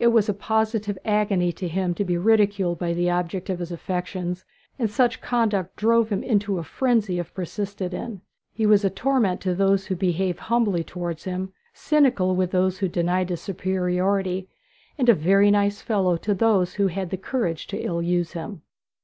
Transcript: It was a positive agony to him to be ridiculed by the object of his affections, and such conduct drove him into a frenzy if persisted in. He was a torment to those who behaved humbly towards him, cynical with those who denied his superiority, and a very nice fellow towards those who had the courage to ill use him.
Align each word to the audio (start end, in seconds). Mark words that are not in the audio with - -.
It 0.00 0.08
was 0.08 0.28
a 0.28 0.34
positive 0.34 0.98
agony 1.04 1.52
to 1.52 1.68
him 1.68 1.94
to 1.94 2.04
be 2.04 2.18
ridiculed 2.18 2.80
by 2.80 2.92
the 2.92 3.08
object 3.08 3.48
of 3.48 3.60
his 3.60 3.70
affections, 3.70 4.44
and 4.80 4.90
such 4.90 5.20
conduct 5.20 5.76
drove 5.76 6.08
him 6.08 6.24
into 6.24 6.58
a 6.58 6.64
frenzy 6.64 7.20
if 7.20 7.32
persisted 7.32 7.94
in. 7.94 8.20
He 8.52 8.66
was 8.66 8.84
a 8.84 8.90
torment 8.90 9.40
to 9.42 9.54
those 9.54 9.86
who 9.86 9.94
behaved 9.94 10.40
humbly 10.40 10.82
towards 10.82 11.22
him, 11.22 11.52
cynical 11.72 12.34
with 12.34 12.50
those 12.50 12.78
who 12.78 12.88
denied 12.88 13.28
his 13.28 13.42
superiority, 13.42 14.48
and 14.98 15.08
a 15.08 15.14
very 15.14 15.52
nice 15.52 15.80
fellow 15.82 16.16
towards 16.16 16.40
those 16.40 16.74
who 16.74 16.88
had 16.88 17.10
the 17.10 17.16
courage 17.16 17.68
to 17.68 17.78
ill 17.80 18.02
use 18.02 18.32
him. 18.32 18.62